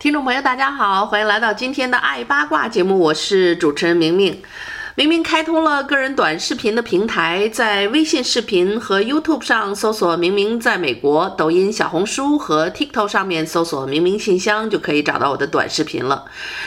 [0.00, 4.40] 听众朋友，大家好，欢迎来到今天的爱八卦节目，我是主持人明明。
[4.96, 16.24] 明明开通了个人短视频的平台，在微信视频和 YouTube 上搜索“明明在美国”，抖音、小红书和 TikTok 上面搜索“明明信箱”，就可以找到我的短视频了。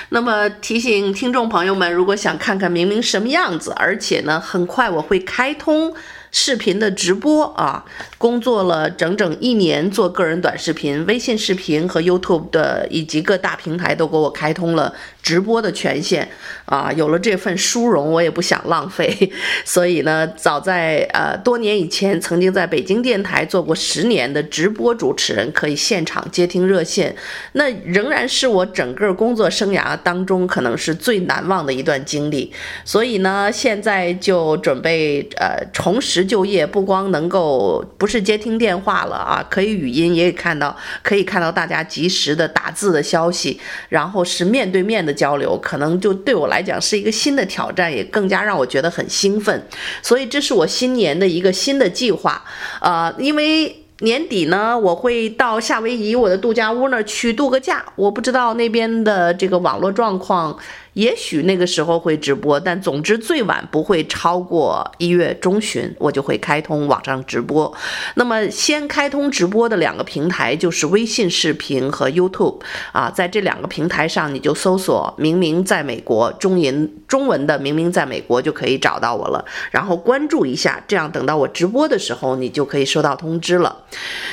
[0.10, 5.94] 那么提醒听众朋友们，如果想看看明明什么样子，而且呢，很快我会开通。
[6.36, 7.86] 视频的直播啊，
[8.18, 16.28] 工作了整整一年做个人短视频，微信视频和 YouTube 的以及各大平台都给我开通了直播的权限
[16.66, 16.92] 啊。
[16.94, 19.32] 有了这份殊荣，我也不想浪费，
[19.66, 27.16] 所以呢，早在呃多年以前，曾经在北京电台做过十年的直播主持人，可以现场接听热线，
[27.54, 32.52] 那仍然是我整个工作生涯当中可能是最难忘的一段经历。
[32.86, 36.24] 所以呢，现在就准备呃重拾。
[36.26, 49.68] 就业不光能够不是接听电话了啊，可以语音，也看到，可以看到大家及时的打字的消息，然后是面对面的交流，可能就对我来讲是一个新的挑战，也更加让我觉得很兴奋。
[50.02, 52.44] 所以这是我新年的一个新的计划，
[52.82, 60.58] 呃，因为年底呢，我会到夏威夷我的度假屋那儿去度个假，我不知道那边的这个网络状况。
[60.94, 67.74] 也许那个时候会直播，但总之最晚不会超过一月中旬，我就会开通网上直播。
[68.16, 72.60] 那么先开通直播的两个平台就是微信视频和 YouTube
[72.92, 83.84] 啊，在这两个平台上你就搜索“明明在美国”中银中文的“明明在美国”就可以找到我了，然后关注一下，这样等到我直播的时候，你就可以收到通知了。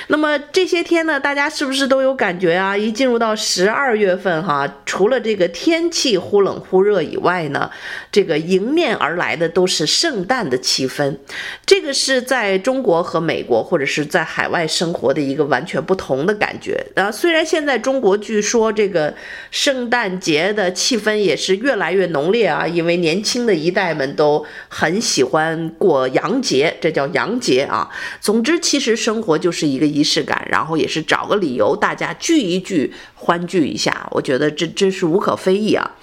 [0.09, 2.77] 那么这些天呢，大家是不是都有感觉啊？
[2.77, 6.50] 一进入到十二月份哈，除了这个天气忽冷。
[6.51, 7.71] 冷忽热以外呢，
[8.11, 11.17] 这个迎面而来的都是圣诞的气氛。
[11.65, 16.85] 这个是在中国和美国或者是在海外生活的一个完全不同的感觉。
[16.97, 19.15] 啊，虽然现在中国据说这个
[19.53, 27.89] 圣诞节的气氛也是越来越浓烈啊，因为年轻的一代们都很喜欢过洋节，这叫洋节啊。
[28.21, 34.09] 总之，其实生活就是一个仪式感，然后也是找个理由大家聚一聚，欢聚一下。
[34.11, 35.97] 我觉得这这是无可非议啊。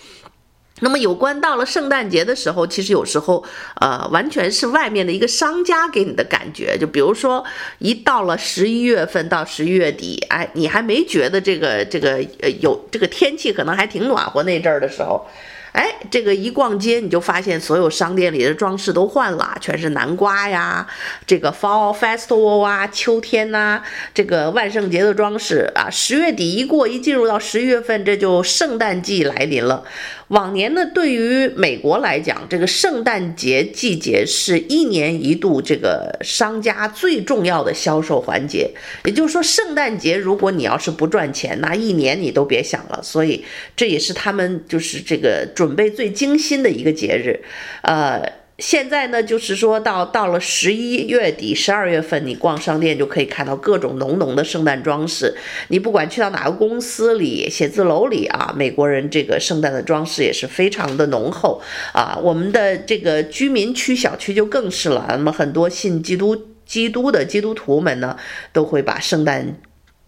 [0.80, 3.44] 那么，有关到了圣诞节的时候，其实有时候，
[3.82, 6.78] 呃，完全是外面的一个商家给你的感觉。
[6.78, 7.44] 就比如说，
[7.80, 15.26] 一到了十一月份到十一月底，哎，你还没觉得这个这个呃有这个天气可能还挺暖和那阵儿的时候。
[15.74, 20.88] 哎，这个一逛街，你就发现所有商店里的装饰都换了，全是南瓜呀，
[21.28, 25.88] 这个 Fall Festival 啊，秋天呐、这个万圣节的装饰啊。
[25.92, 29.84] 十月底一过，一进入到十一月份，这就圣诞季来临了。
[30.30, 38.70] 往年呢，对于美国来讲，这个圣诞节季节是一年一度这个商家最重要的销售环节。
[39.06, 43.00] 也就是说，圣诞节如果你要是不赚钱，那一年你都别想了。
[43.02, 43.44] 所以
[43.76, 47.40] 这也是他们就是这个准备最精心的一个节日，
[47.84, 48.37] 呃。
[48.58, 55.36] 现在呢，就是说到到了十一月底、十二月份，你逛商店就可以看到各种浓浓的圣诞装饰。
[55.68, 61.62] 你不管去到哪个公司里、写字楼里啊，美国人这个圣诞的装饰也是非常的浓厚
[61.94, 62.18] 啊。
[62.24, 66.36] 我们的这个居民区小区就更是了，那么很多信基督、
[66.66, 68.18] 基督的基督徒们呢，
[68.52, 69.56] 都会把圣诞。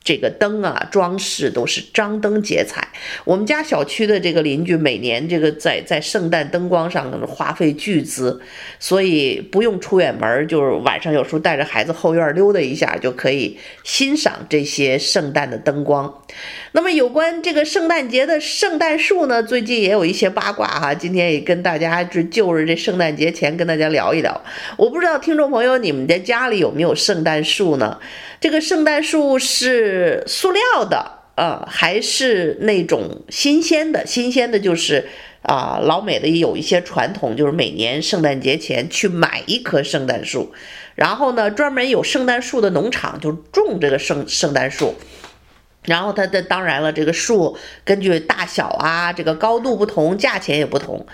[0.03, 2.87] 这个灯啊，装饰都是张灯结彩。
[3.25, 8.41] 我们家小区的这个邻居每年这个在在圣诞灯光上花费巨资，
[8.79, 16.23] 所以不用出远门，就是晚上有时候带着孩子后院溜达一下就可以欣赏这些圣诞的灯光。
[16.71, 24.41] 那么有关这个圣诞节的圣诞树呢，最近也有一些八卦哈，今天也跟大家就就着这圣诞节前跟大家聊一聊。
[24.77, 27.99] 我不知道听众朋友你们的家里有没有圣诞树呢？
[28.41, 34.05] 这个圣诞树是是塑料的呃，还是那种新鲜的？
[34.05, 35.07] 新鲜的就是
[35.41, 40.51] 啊，老美的有一些传统，就是每年圣诞节前去买一棵圣诞树，
[40.95, 44.95] 然后呢，专门有圣诞树的农场就种这个圣圣诞树。
[45.85, 51.05] 然后它的当然了，这个树根据大小啊，这个高度不同，价钱也不同。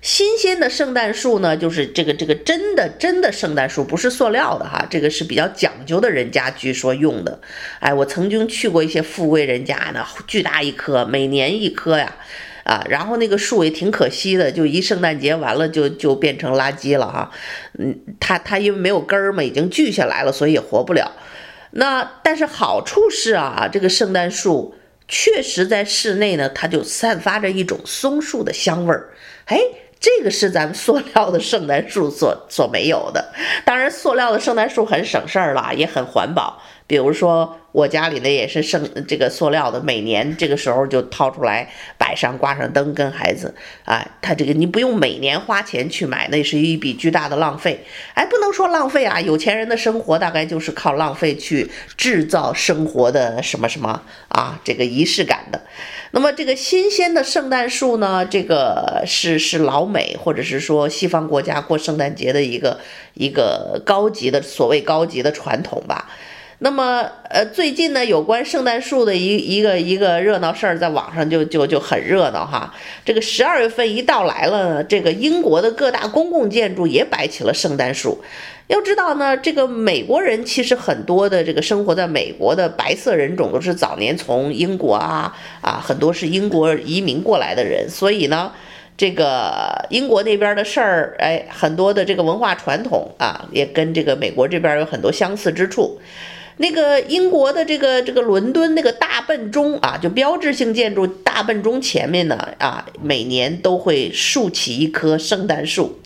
[0.00, 7.40] 新鲜的圣诞树呢，就是这个这个真的真的圣诞树，不是塑料的哈，这个是比较讲究的人家据说用的。
[7.80, 12.16] 哎，我曾经去过一些富贵人家呢，巨大一棵，每年一棵呀。
[12.64, 17.28] 啊，然后那个树也挺可惜的，就一圣诞节完了就就变成垃圾了哈。
[17.76, 21.10] 嗯，它它因为没有根儿嘛，已经锯下来了，所以也活不了。
[21.72, 24.74] 那但是好处是啊，这个圣诞树
[25.08, 29.10] 确实在室内呢，它就散发着一种松树的香味儿。
[29.46, 29.58] 哎，
[30.02, 33.32] 这个是咱们塑料的圣诞树所所没有的。
[33.64, 36.60] 当然，塑料的圣诞树很省事儿了，也很环保。
[36.86, 37.56] 比如说。
[37.72, 41.66] 我家里呢也是剩这个塑料的，每年这个时候就掏出来
[41.96, 43.54] 摆上，挂上灯，跟孩子，
[43.86, 47.82] 啊，他这个你不用每年花钱去买，那是一笔巨大的浪费。
[48.12, 55.62] 哎，不能说浪费啊，有钱人的生活大概就是靠浪费去制造生活的什么什么啊，这个仪式感的。
[56.14, 62.78] 那么这个新鲜的圣诞树呢，这个是是老美或者是说西方国家过圣诞节的一个
[63.14, 66.10] 一个高级的所谓高级的传统吧。
[66.64, 72.72] 那么，呃，最近呢，有关圣诞树的一一个一个热闹事儿，在网上就就就很热闹哈。
[73.04, 78.22] 这个十二月份一到来了，这个英国的各大公共建筑也摆起了圣诞树。
[78.68, 88.52] 要知道呢，这个美国人其实很多的这个生活在美国的白色人种都是早年从英国啊啊，很多是英国移民过来的人，所以呢，
[88.96, 95.98] 这个英国那边的事儿，哎，很多的这个文化传统啊，也跟这个美国这边有很多相似之处。
[96.58, 105.98] 那个英国的这个这个伦敦那个大笨钟啊，就标志性建筑大笨钟前面呢啊，每年都会竖起一棵圣诞树。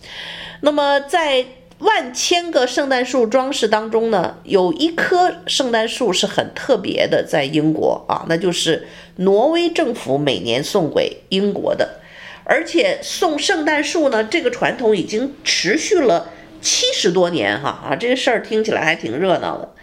[0.61, 1.45] 那么在
[1.79, 11.99] 万千个圣诞树装饰当中呢，有一棵圣诞树是很特别的，在英国啊，那就是挪威政府每年送给英国的，
[12.43, 16.29] 而且送圣诞树呢，这个传统已经持续了
[16.61, 19.75] 七十多年哈啊，这事儿听起来还挺热闹的。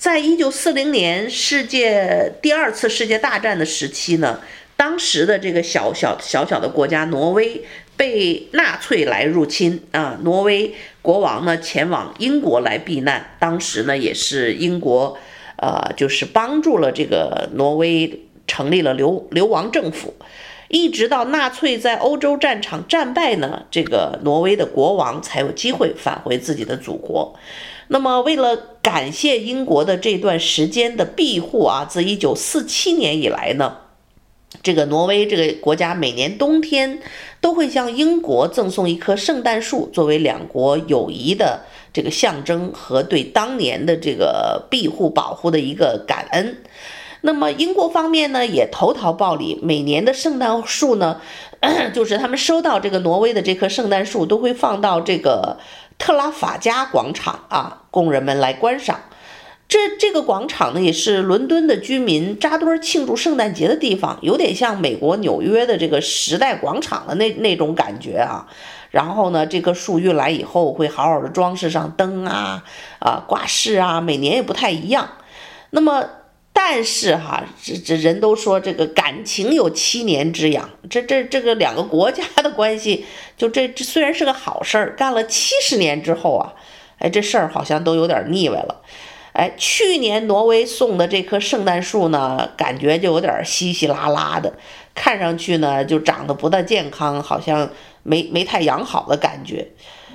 [0.00, 4.40] 在一九四零年世界第二次世界大战的时期呢，
[4.74, 7.62] 当时的这个小小小小的国家挪威
[7.98, 15.18] 被纳粹来入侵啊，挪威国王呢前往英国来避难，当时呢也是英国，
[15.58, 20.14] 呃，就是帮助了这个挪威成立了流流亡政府，
[20.68, 27.38] 一直到纳粹在欧洲战场战败呢，这个挪威的国王才有机会返回自己的祖国。
[27.92, 33.78] 那么，为了感谢英国的这段时间的庇护啊，自一九四七年以来呢，
[34.62, 37.00] 这个挪威这个国家每年冬天
[37.40, 46.58] 都会向英国赠送一棵圣诞树，作为两国友谊的这个象征和对当年的这个庇护保护的一个感恩。
[47.22, 51.20] 那么，英国方面呢也投桃报李，每年的圣诞树呢，
[51.92, 55.58] 就是他们收到这个挪威的这棵圣诞树，都会放到这个。
[56.00, 58.98] 特拉法加广场啊，供人们来观赏。
[59.68, 68.48] 这这个广场呢，也是伦敦的居民扎堆庆祝圣诞节的地方，有点像美国纽约的这个时代广场的那那种感觉啊。
[68.90, 72.64] 然后呢，这棵树运来以后，会好好的装饰上灯啊，
[72.98, 75.08] 啊挂饰啊，每年也不太一样。
[75.70, 76.04] 那么。
[76.52, 83.06] 但是哈，这这人都说这个感情有七年之痒，这这这个两个国家的关系，
[83.36, 86.52] 就这这虽然是个好事儿，干了七十年之后啊，
[86.98, 88.82] 哎，这事儿好像都有点腻歪了。
[89.32, 94.52] 哎，去年挪威送的这棵圣诞树呢，感觉就有点稀稀拉拉的，
[94.94, 97.70] 看上去呢就长得不大健康，好像
[98.02, 99.68] 没没太养好的感觉。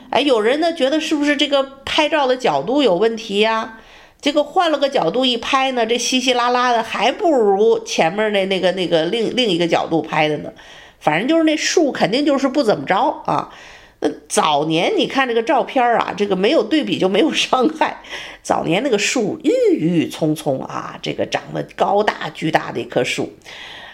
[0.10, 3.80] 哎，有人呢觉得是不是这个拍照的角度有问题呀？
[4.26, 10.52] 这个换了个角度一拍呢，这稀稀拉拉的还不如前面那那个那个另另一个角度拍的呢。
[11.00, 12.96] 反正就是那树肯定就是不怎么着
[13.28, 13.54] 啊。
[14.00, 18.02] 那早年你看这个照片啊，这个没有对比就没有伤害。
[18.42, 23.32] 早年那个树郁郁葱葱啊，这个长得高大巨大的一棵树。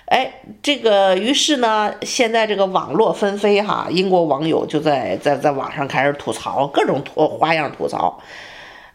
[0.05, 8.17] 哎，这个于是呢，现在这个网络纷飞哈，英国网友就在在在网上开始吐槽，各种吐花样吐槽。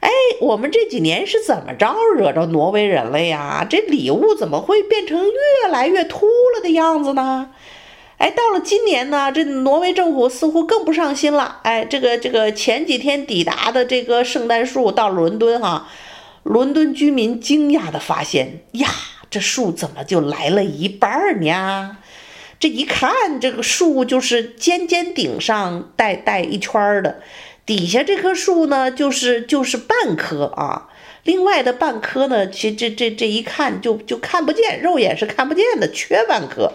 [0.06, 3.66] 哎，我们这几年是怎么着惹着挪威人了呀？
[3.68, 7.50] 这礼物怎么会变成越来越秃了的样子呢？
[8.18, 11.58] 哎，到了今年呢，这挪威政府似乎更不上心了。
[11.64, 15.88] 哎，这个这个前几天抵达的这个圣诞树到伦敦哈，
[16.44, 18.88] 伦敦居民惊讶地发现呀，
[19.28, 21.96] 这树怎么就来了一半呢？
[22.60, 27.20] 这一看，这个树就是尖尖顶上带带一圈的。
[27.66, 30.88] 底下这棵树呢，就是就是半棵啊，
[31.25, 36.73] 另外的半棵呢，其实这这这一看就就看不见，肉眼是看不见的，缺半棵。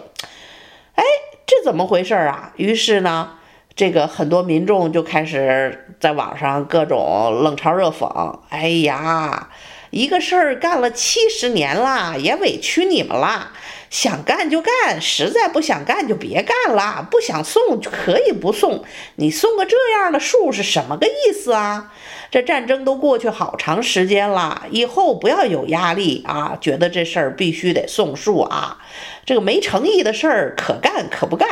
[0.94, 1.02] 哎，
[1.46, 2.52] 这怎么回事啊？
[2.56, 3.30] 于是呢，
[3.74, 8.40] 这个很多民众就开始在网上各种冷嘲热讽。
[8.50, 9.48] 哎呀，
[9.88, 13.52] 一个事儿干了七十年了，也委屈你们了。
[13.92, 17.06] 想干就干，实在不想干就别干了。
[17.10, 18.82] 不想送可以不送，
[19.16, 21.92] 你送个这样的树是什么个意思啊？
[22.30, 28.78] 这战争都过去好长时间了，以后不要有压力啊，觉得这事儿必须得送树啊，
[29.26, 31.50] 这个没诚意的事儿可干可不干。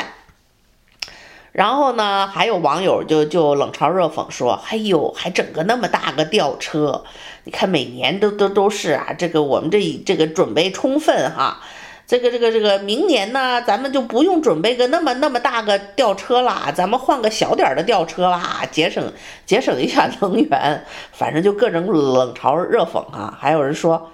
[1.52, 7.04] 然后呢，还有网友就就冷嘲热讽说：“哎呦，还整个那么大个吊车，
[7.44, 11.60] 你看每年都都都是啊，这个我们这这个准备充分哈，
[12.10, 19.12] 这个这个这个明年呢，咱们就不用准备个那么那么大个吊车啦，咱们换个小点的吊车啦，节省
[19.46, 23.38] 节省一下能源，反正就各种冷嘲热讽啊。
[23.40, 24.10] 还有人说，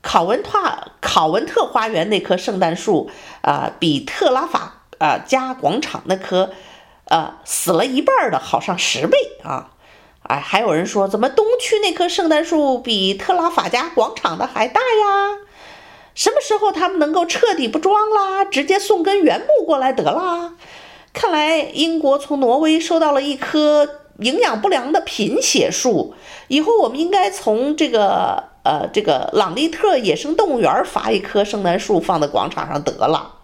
[0.00, 0.60] 考文特
[1.00, 6.50] 考文特花园那棵圣诞树啊、比特拉法啊加广场那棵。”
[7.10, 9.70] 呃，死了一半的好上十倍啊！
[10.22, 15.49] 哎，还有人说，怎么东区那棵圣诞树比特拉法加广场的还大呀？
[16.20, 20.52] 什么时候他们能够彻底不装啦，直接送根原木过来得啦？
[21.14, 26.12] 看来英国从挪威收到了一棵营养不良的贫血树，
[26.48, 33.36] 以后我们应该从这个呃这个朗利特野生动物园发一棵圣诞树放在广场上得了。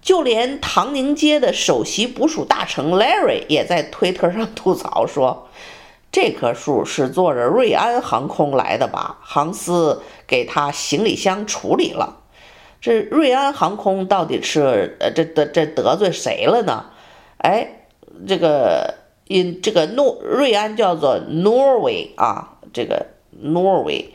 [0.00, 5.48] 就连唐宁街的首席捕鼠大臣 Larry 也在推特上吐槽说
[6.10, 9.18] ：“这棵树是坐着瑞安航空来的吧？
[9.20, 12.20] 航司给他行李箱处理了。
[12.80, 16.86] 这瑞安航空到底是呃这得这得罪谁了呢？
[17.38, 17.86] 哎，
[18.26, 18.94] 这个
[19.26, 23.06] 因这个诺瑞安叫做 Norway 啊，这个
[23.42, 24.06] Norway。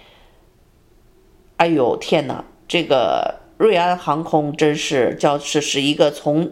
[1.58, 6.52] 哎呦天哪，这个。”瑞安航空真是叫是是一个从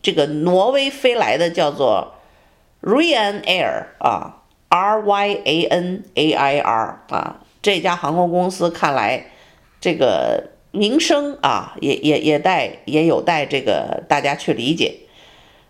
[0.00, 2.12] 这个挪威飞来的，叫做
[2.82, 9.26] Ryan Air 啊，R Y A N A I R 啊，这家航空公司看来
[9.80, 14.94] 这个名声啊，也也也带也有待这个大家去理解。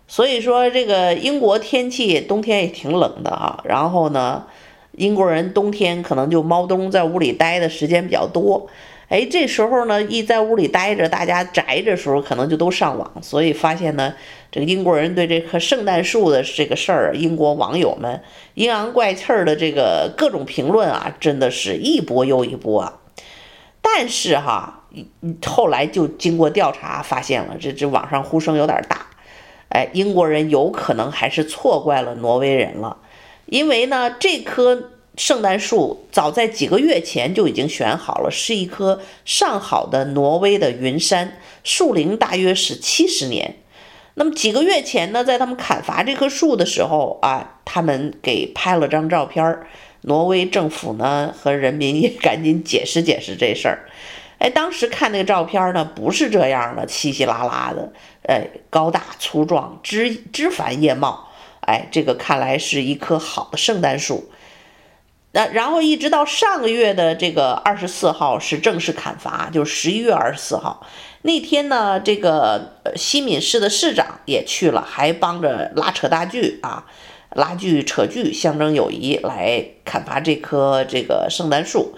[0.07, 4.47] 所以说，这个英国天气冬天也挺冷的啊，然后呢，
[4.93, 8.67] 英国人冬天可能就猫冬在屋里待的时间比较多。
[9.09, 14.13] 哎，这时候呢，一在屋里待着，大家宅着时候，可能就都上网，所以发现呢，
[14.51, 18.21] 这个英国人对这棵圣诞树的这个事儿，英国网友们
[18.55, 22.99] 阴阳怪气儿的这个各种评论啊，真的是一波又一波啊。
[23.81, 24.83] 但是哈，
[25.45, 29.07] 后来就经过调查发现了，这这网上呼声有点大，
[29.69, 32.97] 哎，英国人有可能还是错怪了挪威人了，
[33.45, 34.91] 因为呢，这棵。
[35.17, 43.55] 圣诞树早在几个月前就已经选好了，是一棵上好的挪威的云杉，树龄大约是七十年。
[44.13, 49.59] 那么几个月前呢，在他们砍伐这棵树的时候啊，他们给拍了张照片。
[50.01, 53.89] 挪威政府呢和人民也赶紧解释解释这事儿。
[54.37, 61.27] 哎，当时看那个照片呢，不是这样的，稀稀拉拉的，哎，高大粗壮，枝枝繁叶茂。
[61.61, 64.29] 哎，这个看来是一棵好的圣诞树。
[65.37, 70.83] 那然后一直到上个月的这个二十四号是正式砍伐，就是十一月二十四号
[71.21, 76.85] 那天呢，这个西敏市的市长也去了，还帮着拉扯大锯啊，
[77.35, 81.95] 拉锯扯锯，象征友谊，来砍伐这棵这个圣诞树。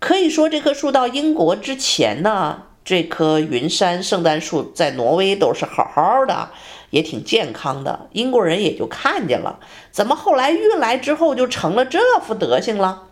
[0.00, 6.50] 可以说，这棵树到英国之前呢，这棵云杉圣诞树在挪威都是好好的。
[6.92, 9.58] 也挺健康的，英国人也就看见了，
[9.90, 13.04] 怎么后来运来之后就成了这副德行了？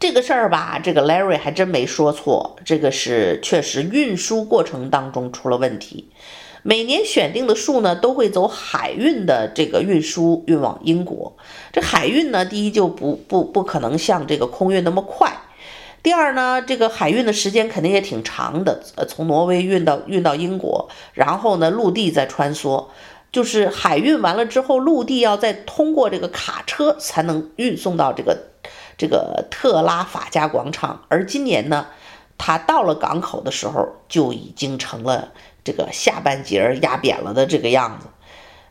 [0.00, 6.10] 这个事儿吧，这个 Larry 还真没说错，这个是确实运输过程当中出了问题。
[6.64, 11.36] 每年选定的树呢，都会走海运的这个运输运往英国。
[11.72, 15.41] 这海运呢，第一就不不不可能像这个空运那么快。
[16.02, 22.86] 第二呢，这个海运的时间肯定也挺长的，呃，从挪威运到运到英国，然后呢，陆地再穿梭，
[23.30, 28.36] 就是海运完了之后，陆地要再通过这个卡车才能运送到这个
[28.98, 31.02] 这个特拉法加广场。
[31.06, 31.86] 而今年呢，
[32.36, 35.28] 它到了港口的时候，就已经成了
[35.62, 38.08] 这个下半截压扁了的这个样子。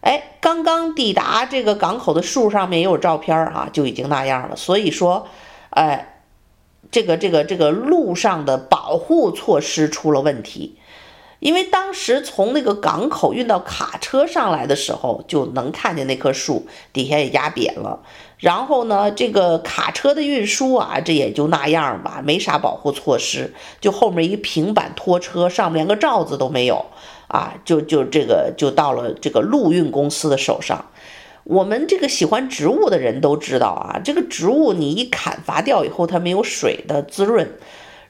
[0.01, 4.57] 哎，刚刚抵达这个港口的树上面也有照片啊，就已经那样了。
[4.57, 5.29] 所以说，
[5.69, 6.10] 哎。
[6.91, 10.75] 这个这个这个路上的保护措施出了问题，
[11.39, 18.01] 因为当时从那个港口运到卡车上来的时候，就能看见那棵树底下也压扁了。
[18.37, 26.85] 然后呢，这个卡车的运输啊，这也就那样吧，没啥保护措施，就后面一平板拖车，上面连个罩子都没有
[27.27, 30.85] 啊，就就这个就到了这个陆运公司的手上。
[31.43, 37.49] 我们这个喜欢植物的人都知道啊，这个植物你一砍伐掉以后，它没有水的滋润，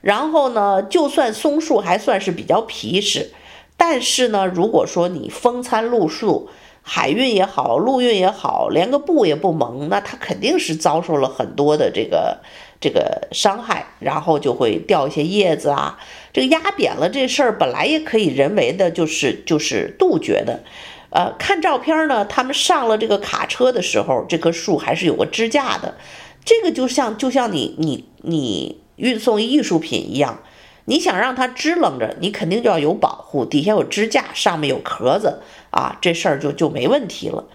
[0.02, 3.32] 然后呢，就算松树还算是比较皮实，
[3.78, 6.50] 但是呢，如果说你风餐露宿，
[6.84, 12.40] 海运也好，陆运也好，连个布也不蒙，那它肯定是遭受了很多的这个
[12.82, 16.00] 这个伤害，然后就会掉一些叶子啊。
[16.34, 20.64] 这个压扁了这事儿本来也可以人为的，就是就是杜绝的。
[21.12, 25.96] 呃，看照片呢，他们上了这个卡车的时候，这棵树还是有个支架的。
[26.44, 30.40] 这个就像就像你你你运送艺术品一样，
[30.86, 37.46] 你想让它支棱着，你肯定就要有保护，底下有支架，上面有壳子啊，这事儿就就没问题了。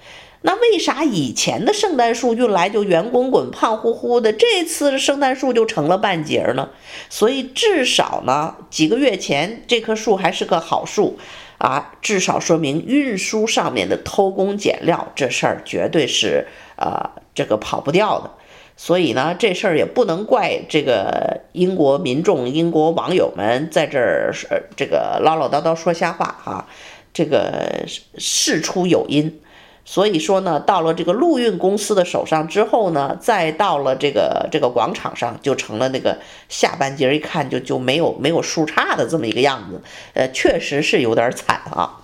[0.42, 6.68] 那为啥以前的圣诞树运来就圆滚滚、胖乎乎的，这次圣诞树就成了半截儿呢？
[7.08, 11.18] 所以至少呢，几个月前这棵树还是个好树
[11.58, 16.46] 啊，至少说明运输上面的偷工减料这事儿绝对是
[16.76, 18.30] 呃这个跑不掉的。
[18.76, 24.34] 所以呢，这事儿也不能怪这个英国民众、英国网友们在这儿
[24.76, 26.68] 这个唠唠叨叨说瞎话啊，
[27.14, 27.84] 这个
[28.18, 29.40] 事出有因。
[29.88, 39.80] 所以说呢，到了这个陆运公司的手上之后呢，再到了这个这个广场上，就成了那个下半截一看就就没有没有树杈的这么一个样子，
[40.14, 42.00] 呃，确实是有点惨啊。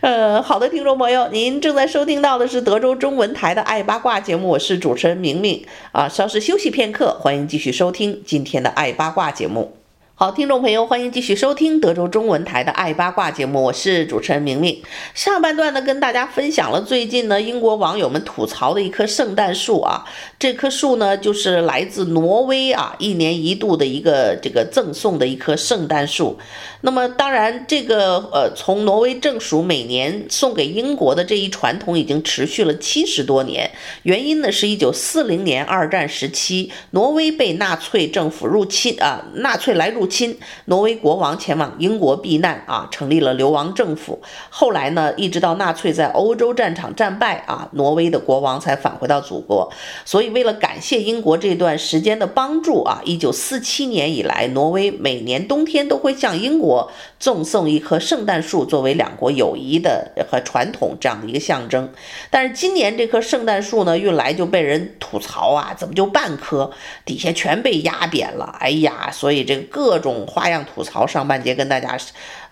[0.00, 6.08] 呃，好的，听众朋友，您正在收听到的是德州中文台的爱八卦节目，我是主持人明明啊。
[6.08, 9.81] 稍事休息片刻，欢迎继续收听今天的爱八卦节目。
[10.22, 14.80] 好，听众朋友，欢迎继续收听德州中文台的《爱八卦》节目，我是主持人明明。
[15.14, 20.04] 上半段呢，跟大家分享了最近呢，英国网友们吐槽的一棵圣诞树啊，
[20.38, 26.38] 这棵树呢，就是来自挪威啊，一年一度的一个这个赠送的一棵圣诞树。
[26.82, 33.68] 那么，当然，这个呃，从挪威政署每年送给英国的这一传统已经持续了七十多年。
[34.04, 44.20] 原因呢，是一九四零年二战时期，挪威被纳粹政府入侵啊，纳粹来入亲，挪威国王前往英国避难啊，成立了流亡政府。
[44.50, 49.72] 后来呢，一直到纳粹在欧洲战场战败啊，挪威的国王才返回到祖国。
[50.04, 61.88] 所以，为了感谢英国这段时间的帮助啊，一九四七年以来，挪威每年冬天都会向英国赠送一棵圣诞树，作为两国友谊的和传统这样的一个象征。
[62.30, 66.70] 但是今年这棵圣诞树呢，运来就被人吐槽啊，怎么就半棵，
[67.06, 68.54] 底下全被压扁了？
[68.60, 69.91] 哎呀，所以这个各。
[69.92, 71.98] 各种花样吐槽，上半节跟大家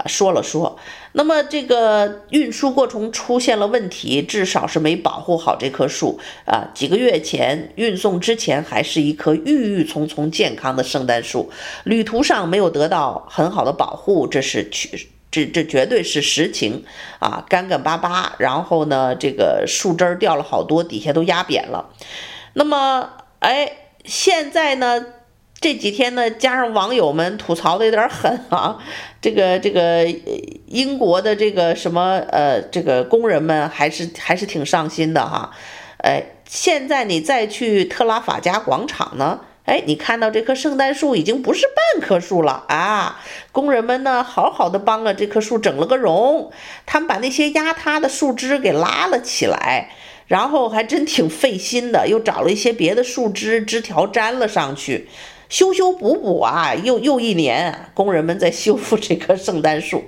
[0.04, 0.78] 说了说。
[1.12, 6.68] 那么这个运输过程出现了问题，至少是没保护好这棵树啊。
[6.74, 11.50] 几个月前运送之前还是一棵郁郁葱葱、健康的圣诞树，
[11.84, 16.84] 旅途上没有得到很好的保护，这是去这这绝对是实情
[17.20, 18.34] 啊，干干巴巴。
[18.36, 21.88] 然后呢，这个树枝掉了好多，底下都压扁了。
[22.52, 23.72] 那么，哎，
[24.04, 25.06] 现在呢？
[25.60, 28.78] 这几天呢，加上网友们吐槽的有点狠啊，
[29.20, 30.06] 这个这个
[30.66, 35.50] 英国的这个什么呃，这个工人们还是还是挺上心的哈，
[35.98, 43.20] 哎，现在你再去特拉法加广场呢，哎，你看到这棵圣诞树已经不是半棵树了啊，
[43.52, 46.50] 工人们呢好好的帮了这棵树整了个容，
[46.86, 49.90] 他们把那些压塌的树枝给拉了起来，
[50.26, 55.06] 然后还真挺费心的，又找了一些别的树枝枝条粘了上去。
[55.50, 60.04] 修修补补啊，又又一年，工人们在修复这棵圣诞树。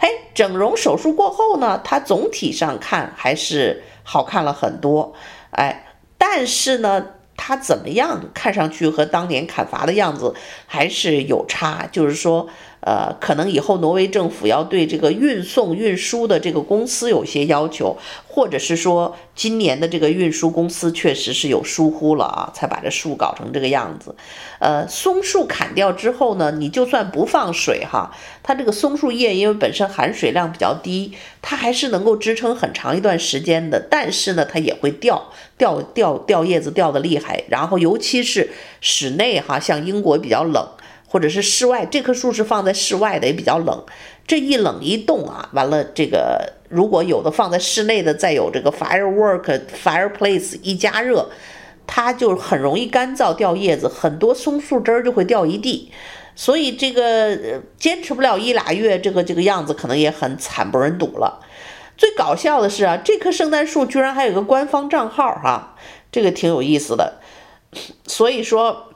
[0.00, 5.14] 嘿， 整容手术过后呢，它总体上看还是好看了很多。
[5.50, 5.86] 哎，
[6.18, 7.06] 但是呢，
[7.36, 8.30] 它怎么样？
[8.34, 10.34] 看上去和当年砍伐的样子
[10.66, 11.86] 还是有差。
[11.92, 12.48] 就是说。
[12.86, 17.96] 呃，可能以后挪威政府要对这个运送运输的这个公司有些要求，
[18.28, 24.14] 或者是说今年的这个运输公司确实是有疏忽了啊，才把这树搞成这个样子。
[24.60, 28.12] 呃，松树砍掉之后呢，你就算不放水哈，
[28.44, 33.84] 它这个松树叶因为本身含水量比较低，它还是能够支撑很长一段时间的。
[33.90, 40.64] 但是呢，它也会掉掉掉掉叶子掉得厉害，然后尤其是室内哈，像英国比较冷。
[41.16, 43.82] 或者是室外，这棵树是放在室外的，也比较冷。
[44.26, 51.30] 这一冷一冻啊，完了，这个如果有的放在室内的，再有这个 firework fireplace 一加热，
[51.86, 55.90] 它就很容易干燥掉叶子，很多松树枝儿就会掉一地。
[56.34, 61.40] 所以这个坚持不了一俩月，这个这个样子可能也很惨不忍睹了。
[61.96, 65.76] 最搞笑的是啊，这棵圣诞树居然还有个官方账号哈、
[66.12, 67.20] 这个挺有意思的。
[68.06, 68.88] 所以说。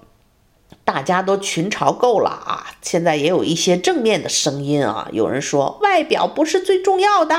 [0.93, 2.67] 大家都群嘲够了啊！
[2.83, 7.37] 现在也有一些正面的声音啊，有人说外表不是最重要的，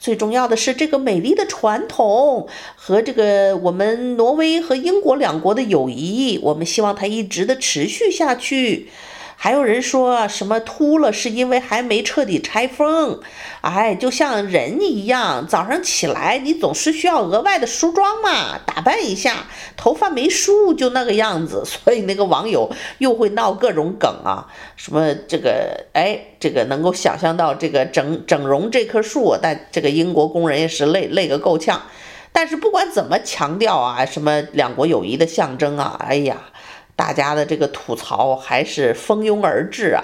[0.00, 8.88] 最重要的是这个美丽的传统和这个我们挪威和英国两国的友谊，我们希望它一直的持续下去。
[9.40, 13.20] 还有人说什么秃了是因为还没彻底拆封，
[13.60, 19.46] 哎，就像人一样，早上起来你总是需要额外的梳妆嘛，打扮一下，
[19.76, 31.80] 头发没梳就那个样子， 所以那个网友又会闹各种梗啊，什么这个哎，这个能够想象到这个整整容这棵树，但这个英国工人也是累累个够呛，
[32.32, 36.38] 但是不管怎么强调啊，什么两国友谊的象征啊，哎呀。
[36.98, 40.02] 大家的这个吐槽还是蜂拥而至啊！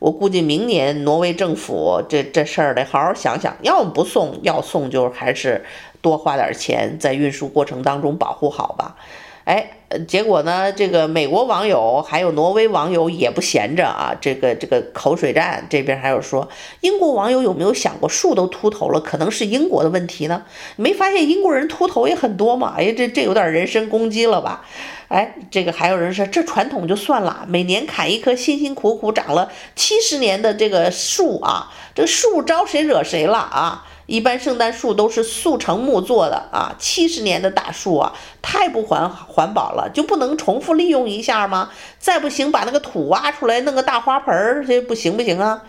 [0.00, 5.64] 我估计明年挪威政府这这事儿得好好想想，要么不送，要送就还是
[6.00, 8.96] 多花点钱在运输过程当中保护好吧。
[9.44, 9.70] 哎，
[10.08, 16.48] 结果呢，这个美国网友还有挪威网友也不闲着啊，这个这个口水战，这边还有说，
[16.80, 20.42] 英国网友有没有想过树都秃头了，可能是英国的问题呢？
[20.74, 22.74] 没发现英国人秃头也很多吗？
[22.76, 24.64] 哎，这这有点人身攻击了吧？
[25.12, 33.84] 哎，这个还有人说，这传统就算了，每年砍一棵辛辛苦苦长了七十年的这个树啊，这树招谁惹谁了啊？
[34.06, 41.68] 一般圣诞树都是速成木做的啊，七十年的大树啊，太不环环保了，就不能重复利用一下吗？
[41.98, 45.62] 再不行，把那个土挖出来，弄个大花盆儿，这不行不行啊？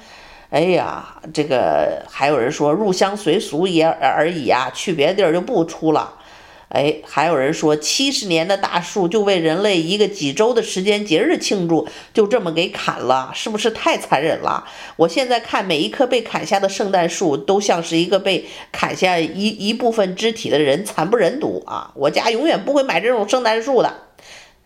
[0.51, 6.13] 哎呀，这个还有人说入乡随俗也而已啊，去别的地儿就不出了。
[6.73, 14.65] 哎，还有人说，七十年的大树就为人类一个几周的时间节日庆祝，就这么给砍了，是不是太残忍了？
[14.95, 21.91] 我现在看每一棵被砍下的圣诞树，都像是一个被砍下一一部分肢体的人，惨不忍睹啊！
[21.93, 23.93] 我家永远不会买这种圣诞树的。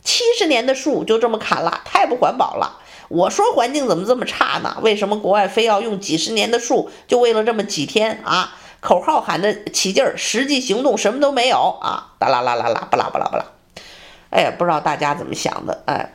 [0.01, 2.79] 七十年的树就这么砍了，太不环保了。
[3.09, 4.77] 我说环境怎么这么差呢？
[4.81, 8.55] 为什么国外非要用几十年的树，就为了这么几天啊？
[8.79, 12.13] 口号喊得起劲儿，实际行动什么都没有啊！
[12.19, 13.45] 巴拉拉拉拉，巴拉巴拉巴拉。
[14.29, 16.13] 哎，不知道大家怎么想的哎。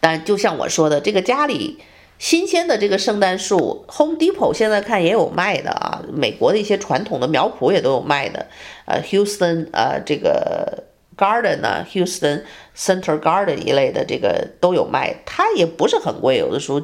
[0.00, 1.78] 但就像我说的，这个家里
[2.18, 6.02] 新鲜的这个圣诞树，Home Depot 现在看也有卖的啊。
[6.12, 8.46] 美国的一些传统的苗圃也都有卖的。
[8.86, 10.84] 呃，Houston 呃这个
[11.16, 12.44] Garden 呢，Houston
[12.76, 16.80] Center Garden 一类的这个都有卖，它也不是很贵，有的时候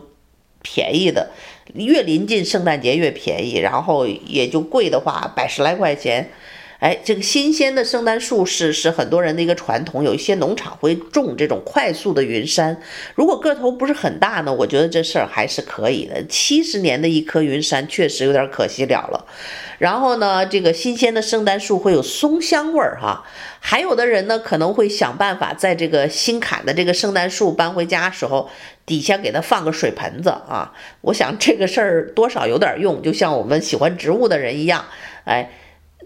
[0.62, 1.30] 便宜的。
[1.72, 6.30] 越临近圣诞节越便宜，然后也就贵的话百十来块钱。
[6.80, 12.76] 哎，这个新鲜的圣诞树是是很多人的一个传统，有一些农场会种这种快速的云杉。
[13.14, 16.22] 如果个头不是很大呢，我觉得这事儿还是可以的。
[16.26, 19.24] 七十年的一棵云杉确实有点可惜了了。
[19.78, 23.24] 然后呢，这个新鲜的圣诞树会有松香味儿哈。
[23.60, 28.50] 还有的人呢，可能会想办法在这个新砍的这个圣诞树搬回家时候，
[28.84, 30.74] 底下给它放个水盆子啊。
[31.00, 34.84] 我想这个事儿多少有点用，就像我们喜欢植物的人一样，
[35.24, 35.50] 哎。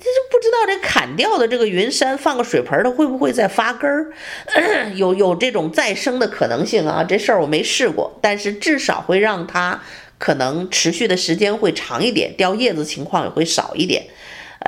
[0.01, 4.13] 这就不知道这砍掉的这个云杉放个水盆，它会不会再发根儿？
[4.95, 7.03] 有有这种再生的可能性啊？
[7.03, 9.83] 这事儿我没试过，但是至少会让它
[10.19, 14.07] 可能持续的时间会长一点，掉叶子情况也会少一点。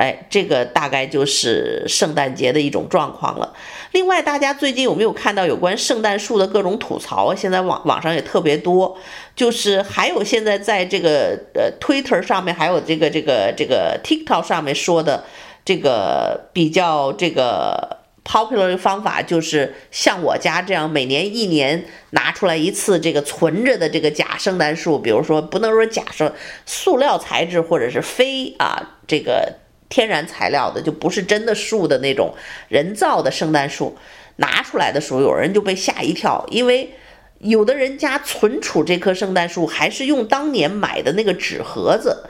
[0.01, 3.53] 哎，这个大概就是圣诞节的一种状况了。
[3.91, 7.35] 另外，大家最近有没有看到有关圣诞树的各种吐槽？
[7.35, 8.97] 现在网网上也特别多，
[9.35, 15.23] 就是还有现在在这个呃 Twitter 上面，还有这个这个这个 TikTok 上面说的
[15.63, 26.33] 这个比较这个 popular 的方法，就是像我家这样，每年一年拿出来一次这个存着的这个假圣诞树，比如说不能说假设
[26.65, 29.60] 塑料材质或者是非啊这个。
[29.91, 32.33] 天然材料的，就不是真的树的那种
[32.69, 33.95] 人造的圣诞树，
[34.37, 36.95] 拿出来的时候，有人就被吓一跳，因为
[37.37, 42.25] 有的人家存储这棵圣诞树还是用当年买的那个纸盒子。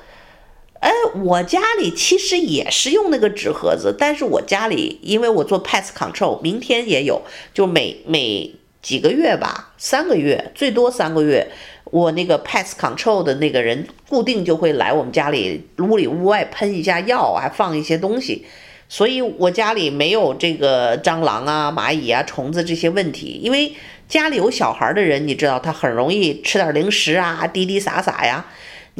[0.79, 0.91] 哎，
[1.23, 7.21] 我家里其实也是用那个纸盒子，但是我家里因为我做 pest control，明天也有，
[7.53, 11.47] 就每每几个月吧，三个月最多三个月。
[11.85, 18.45] 我那个 pest control 的那个人固定就会来我们家里屋里屋外喷一下药，还放一些东西，
[18.87, 23.39] 所以我家里没有这个蟑螂啊、蚂蚁啊、虫子这些问题。
[23.43, 23.73] 因为
[24.07, 28.45] 家里有小孩的人，你知道他很容易吃点零食啊，滴滴洒洒呀。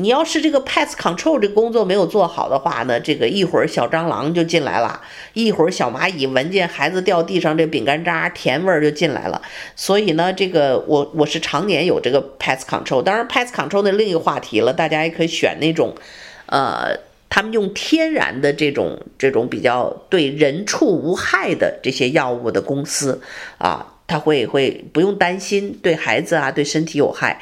[0.01, 4.99] 你要是这个 pest control 这工作没有做好的话呢，这个一会儿小蟑螂就进来了，
[5.33, 9.39] 一会儿小蚂蚁闻见孩子掉地上这饼干渣甜味儿就进来了。
[9.75, 13.03] 所以呢，这个我我是常年有这个 pest control。
[13.03, 15.93] 当然 pest control 的另一个话题了，大家也可以选那种，
[16.47, 16.97] 呃，
[17.29, 23.21] 他们用天然的这种这种比较对人畜无害的这些药物的公司
[23.59, 27.39] 啊，他会会不用担心对孩子啊对身体有害。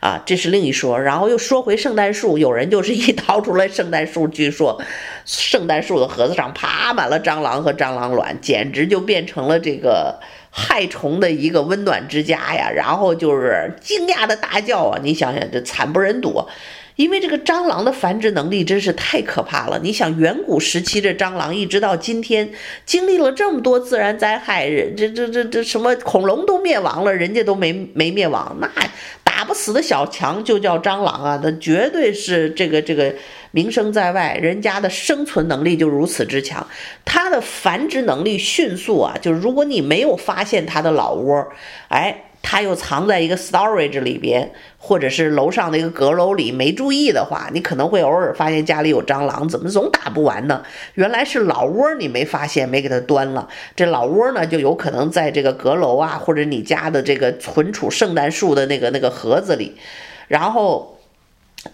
[0.00, 0.98] 啊，这是另一说。
[1.00, 4.82] 然后又说回圣诞树，有人就是一掏出来圣诞树，据说
[5.24, 10.18] 圣诞树的盒子上爬满了蟑螂和蟑螂卵，简直就变成了这个
[10.50, 14.98] 害虫的一个温暖之家呀，然后就是惊讶的大叫啊！
[15.02, 16.46] 你想想，这惨不忍睹。
[16.96, 19.80] 因为这个蟑螂的繁殖能力真是太可怕了。
[19.82, 22.50] 你想，远古时期这蟑螂一直到今天，
[22.84, 28.70] 经历了这么多自然灾害，这这这这什么恐龙都灭亡了，人家都没没灭亡，那
[29.24, 31.40] 打不死的小强就叫蟑螂啊！
[31.42, 33.14] 那绝对是这个这个
[33.52, 36.66] 名声在外，人家的生存能力就如此之强，
[37.04, 39.16] 它的繁殖能力迅速啊！
[39.22, 41.48] 就是如果你没有发现它的老窝，
[41.88, 42.24] 哎。
[42.42, 50.62] 它又藏在一个 storage 里边，或者是楼上的一个阁楼里，没注意的话，你可能会偶尔发现家里有蟑螂，怎么总打不完呢？
[50.94, 53.48] 原来是老窝你没发现，没给它端了。
[53.76, 59.76] 这老窝呢，就有可能在这个阁楼啊，或者你家的这个存储圣诞树的那个那个盒子里，
[60.28, 60.96] 然后。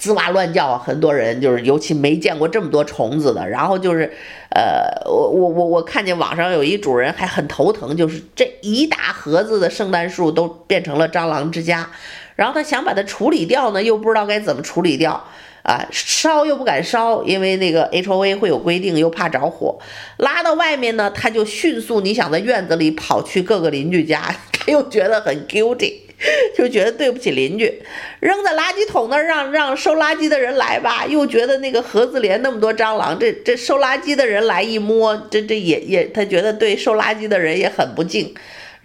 [0.01, 0.83] 吱哇乱叫啊！
[0.85, 3.49] 很多人就是，尤其没见过这么多虫子的。
[3.49, 4.13] 然后就是，
[4.51, 11.89] 呃，我我我我看见网上有一主人还很头疼，就是这一大盒子的圣诞树都变成了蟑螂之家。
[12.35, 15.25] 然后他想把它处理掉呢，又不知道该怎么处理掉
[15.63, 19.79] 啊，烧又不敢烧，因为那个 HOA 会有规定，又怕着火。
[20.19, 26.06] 拉到外面呢，他就迅速，你想在院子里跑去各个邻居家， 他又觉得很 guilty。
[26.57, 27.83] 就觉得对不起邻居，
[28.21, 31.05] 扔在垃圾桶那儿，让让收垃圾的人来吧。
[31.07, 38.35] 又觉得那个盒子连那么多蟑螂，这这收垃圾的人来一摸，这这也也，他觉得对收垃圾的人也很不敬。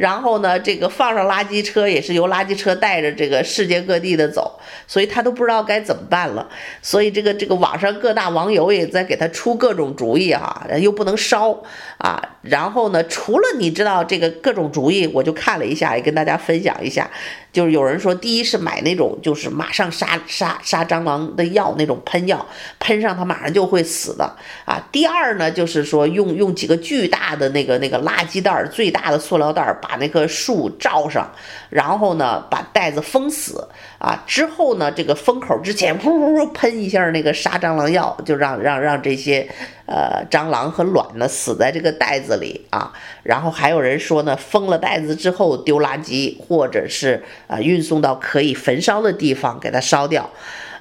[0.01, 6.49] 然后呢，这个放上垃圾车也是由垃圾车带着这个世界各地的走，所以他都不知道该怎么办了。
[6.81, 11.55] 所以这个这个网上各大网友也在给他出各种主意啊，又不能烧
[11.99, 12.19] 啊。
[12.41, 17.07] 然后呢，除了你知道这个各种主意，我就看了一下，也跟大家分享一下。
[17.51, 22.45] 就是有人说，第一是买那种就是马上杀杀杀蟑螂的药，那种喷药，
[22.79, 24.23] 喷上它马上就会死的
[24.65, 24.81] 啊。
[24.91, 31.29] 第二呢，就是说用用几个巨大的那个那个垃圾袋，最大的塑料袋，把那棵树罩上，
[31.69, 34.23] 然后呢把袋子封死啊。
[34.25, 39.49] 之后呢，这个封口之前，噗噗噗喷一下那个杀蟑螂药，就让让让这些。
[39.93, 50.29] 呃，蟑螂和卵呢死在这个袋子里啊，然后还有人说呢，封了袋子之后丢垃圾，或者是啊、运送到可以焚烧的地方给它烧掉。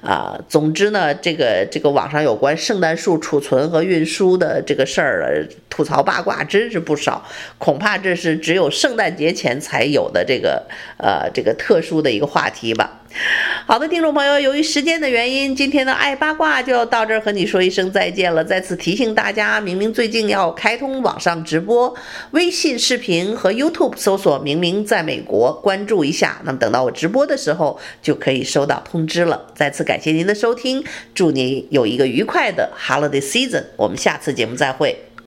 [0.01, 7.23] 啊，总之呢，这个这个网上有关圣诞树储存和运输的这个事儿，吐槽八卦真是不少。
[7.57, 10.65] 恐怕这是只有圣诞节前才有的这个
[10.97, 13.00] 呃这个特殊的一个话题吧。
[13.65, 18.43] 好的，听众朋友，由于时间的原因，今天的爱八卦就要到这儿和你说一声再见了。
[18.43, 21.93] 再次提醒大家，明明最近要开通网上直播，
[22.31, 26.41] 微信视频和 YouTube 搜索“明明在美国”，关注一下。
[26.43, 29.47] 那么等到我直播的时候，就可以收到通知了。
[29.53, 33.63] 再次感谢您的收听，祝你有一个愉快的 Holiday Season。
[33.77, 35.10] 我们下次节目再会。